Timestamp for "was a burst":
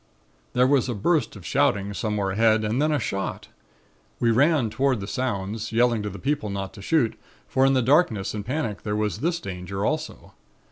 0.65-1.35